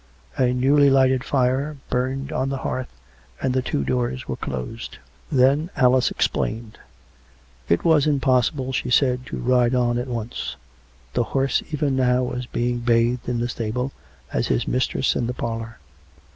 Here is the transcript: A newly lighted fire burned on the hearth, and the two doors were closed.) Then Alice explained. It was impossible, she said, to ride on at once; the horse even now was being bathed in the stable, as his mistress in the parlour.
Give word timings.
A 0.35 0.51
newly 0.51 0.89
lighted 0.89 1.23
fire 1.23 1.77
burned 1.91 2.31
on 2.31 2.49
the 2.49 2.57
hearth, 2.65 2.89
and 3.39 3.53
the 3.53 3.61
two 3.61 3.83
doors 3.83 4.27
were 4.27 4.35
closed.) 4.35 4.97
Then 5.31 5.69
Alice 5.75 6.09
explained. 6.09 6.79
It 7.69 7.85
was 7.85 8.07
impossible, 8.07 8.73
she 8.73 8.89
said, 8.89 9.27
to 9.27 9.37
ride 9.37 9.75
on 9.75 9.99
at 9.99 10.07
once; 10.07 10.55
the 11.13 11.23
horse 11.37 11.61
even 11.71 11.95
now 11.97 12.23
was 12.23 12.47
being 12.47 12.79
bathed 12.79 13.29
in 13.29 13.39
the 13.41 13.47
stable, 13.47 13.91
as 14.33 14.47
his 14.47 14.67
mistress 14.67 15.15
in 15.15 15.27
the 15.27 15.35
parlour. 15.35 15.77